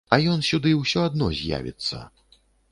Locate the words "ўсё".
0.77-1.05